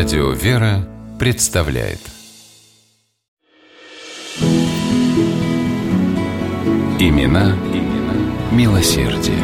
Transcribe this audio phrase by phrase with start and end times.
[0.00, 1.98] Радио «Вера» представляет
[6.98, 8.14] Имена, имена
[8.50, 9.36] милосердие.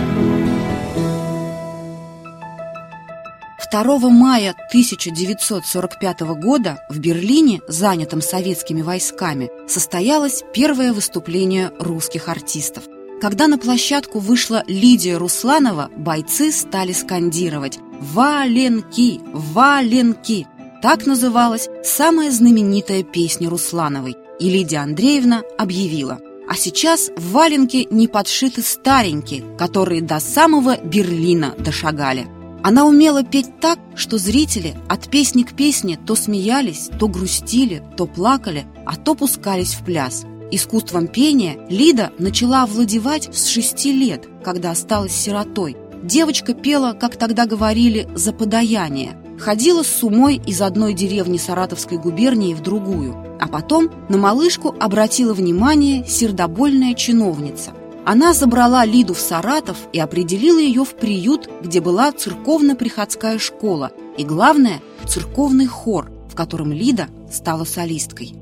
[3.71, 12.85] 2 мая 1945 года в Берлине, занятом советскими войсками, состоялось первое выступление русских артистов.
[13.21, 19.21] Когда на площадку вышла Лидия Русланова, бойцы стали скандировать «Валенки!
[19.33, 20.47] Валенки!».
[20.83, 28.63] Так называлась самая знаменитая песня Руслановой, и Лидия Андреевна объявила «А сейчас валенки не подшиты
[28.63, 32.27] старенькие, которые до самого Берлина дошагали».
[32.63, 38.07] Она умела петь так, что зрители от песни к песне то смеялись, то грустили, то
[38.07, 40.25] плакали, а то пускались в пляс.
[40.51, 45.77] Искусством пения Лида начала овладевать с шести лет, когда осталась сиротой.
[46.07, 49.17] Девочка пела, как тогда говорили, за подаяние.
[49.41, 53.17] Ходила с сумой из одной деревни Саратовской губернии в другую.
[53.41, 57.73] А потом на малышку обратила внимание сердобольная чиновница–
[58.09, 64.23] она забрала Лиду в Саратов и определила ее в приют, где была церковно-приходская школа и,
[64.23, 68.37] главное, церковный хор, в котором Лида стала солисткой.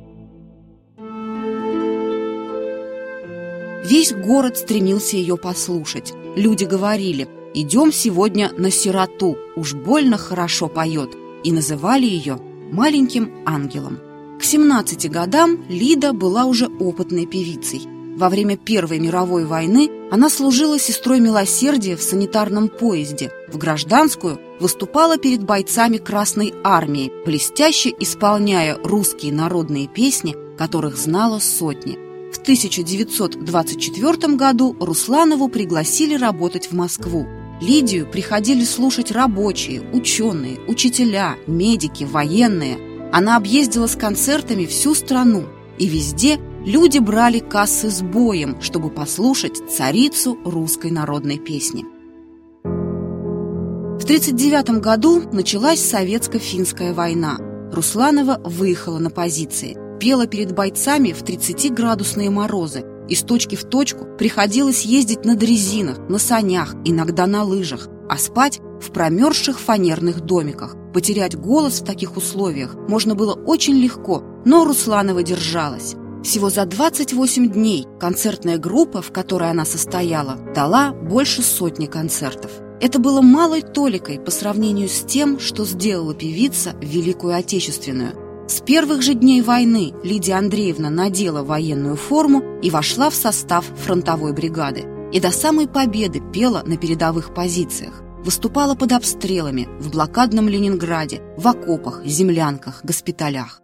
[3.86, 6.12] Весь город стремился ее послушать.
[6.36, 11.10] Люди говорили «Идем сегодня на сироту, уж больно хорошо поет»,
[11.44, 12.41] и называли ее
[12.72, 14.00] «маленьким ангелом».
[14.41, 17.82] К 17 годам Лида была уже опытной певицей.
[18.16, 23.30] Во время Первой мировой войны она служила сестрой милосердия в санитарном поезде.
[23.48, 31.98] В гражданскую выступала перед бойцами Красной Армии, блестяще исполняя русские народные песни, которых знала сотни.
[32.32, 37.27] В 1924 году Русланову пригласили работать в Москву.
[37.66, 42.76] Лидию приходили слушать рабочие, ученые, учителя, медики, военные.
[43.10, 45.44] Она объездила с концертами всю страну
[45.78, 51.86] и везде люди брали кассы с боем, чтобы послушать царицу русской народной песни.
[52.64, 57.38] В 1939 году началась советско-финская война.
[57.72, 62.84] Русланова выехала на позиции, пела перед бойцами в 30-градусные морозы.
[63.09, 68.60] Из точки в точку приходилось ездить на дрезинах, на санях, иногда на лыжах, а спать
[68.81, 70.76] в промерзших фанерных домиках.
[70.92, 75.97] Потерять голос в таких условиях можно было очень легко, но Русланова держалась.
[76.22, 82.50] Всего за 28 дней концертная группа, в которой она состояла, дала больше сотни концертов.
[82.81, 88.23] Это было малой толикой по сравнению с тем, что сделала певица Великую Отечественную.
[88.47, 94.34] С первых же дней войны Лидия Андреевна надела военную форму и вошла в состав фронтовой
[94.34, 94.84] бригады.
[95.12, 98.03] И до самой победы пела на передовых позициях.
[98.22, 103.62] Выступала под обстрелами в блокадном Ленинграде, в окопах, землянках, госпиталях.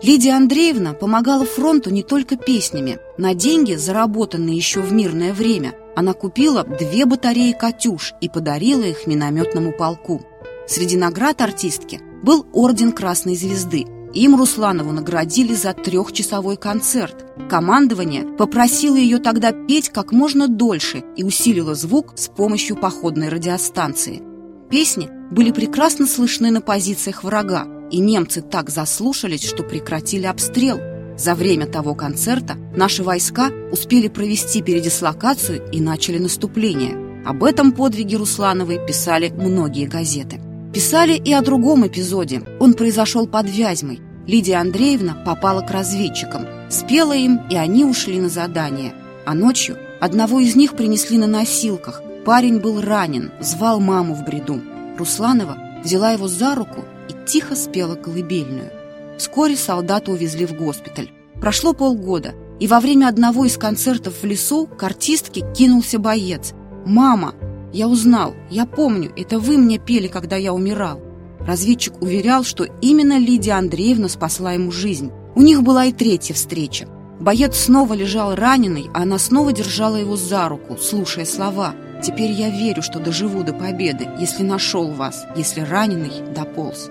[0.00, 2.98] Лидия Андреевна помогала фронту не только песнями.
[3.18, 9.06] На деньги, заработанные еще в мирное время, она купила две батареи «Катюш» и подарила их
[9.06, 10.22] минометному полку.
[10.68, 13.86] Среди наград артистки был Орден Красной Звезды.
[14.12, 17.24] Им Русланову наградили за трехчасовой концерт.
[17.48, 24.20] Командование попросило ее тогда петь как можно дольше и усилило звук с помощью походной радиостанции.
[24.68, 30.78] Песни были прекрасно слышны на позициях врага, и немцы так заслушались, что прекратили обстрел.
[31.16, 37.24] За время того концерта наши войска успели провести передислокацию и начали наступление.
[37.24, 40.40] Об этом подвиге Руслановой писали многие газеты.
[40.78, 42.40] Писали и о другом эпизоде.
[42.60, 44.00] Он произошел под Вязьмой.
[44.28, 46.46] Лидия Андреевна попала к разведчикам.
[46.70, 48.94] Спела им, и они ушли на задание.
[49.26, 52.00] А ночью одного из них принесли на носилках.
[52.24, 54.60] Парень был ранен, звал маму в бреду.
[54.96, 56.84] Русланова взяла его за руку
[57.26, 58.70] тихо спела колыбельную.
[59.18, 61.10] Вскоре солдата увезли в госпиталь.
[61.40, 66.52] Прошло полгода, и во время одного из концертов в лесу к артистке кинулся боец.
[66.86, 67.34] «Мама,
[67.72, 71.00] я узнал, я помню, это вы мне пели, когда я умирал».
[71.40, 75.10] Разведчик уверял, что именно Лидия Андреевна спасла ему жизнь.
[75.34, 76.88] У них была и третья встреча.
[77.20, 81.74] Боец снова лежал раненый, а она снова держала его за руку, слушая слова.
[82.02, 86.90] «Теперь я верю, что доживу до победы, если нашел вас, если раненый дополз».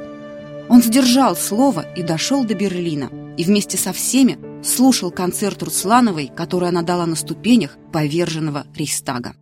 [0.69, 3.09] Он сдержал слово и дошел до Берлина.
[3.37, 9.33] И вместе со всеми слушал концерт Руслановой, который она дала на ступенях поверженного Рейхстага.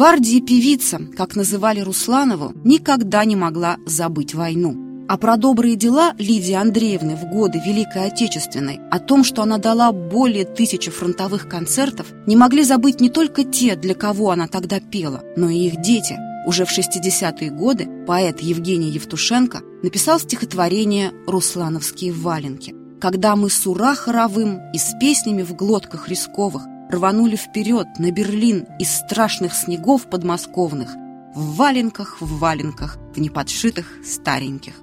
[0.00, 5.04] Гвардии певица, как называли Русланову, никогда не могла забыть войну.
[5.10, 9.92] А про добрые дела Лидии Андреевны в годы Великой Отечественной, о том, что она дала
[9.92, 15.22] более тысячи фронтовых концертов, не могли забыть не только те, для кого она тогда пела,
[15.36, 16.16] но и их дети–
[16.46, 22.74] Уже в 60-е годы поэт Евгений Евтушенко написал стихотворение «Руслановские валенки».
[23.02, 28.66] Когда мы с ура хоровым и с песнями в глотках рисковых рванули вперед на Берлин
[28.78, 30.94] из страшных снегов подмосковных,
[31.34, 34.74] в валенках, в валенках, в неподшитых стареньких.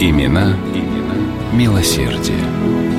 [0.00, 2.95] Имена, имена милосердие.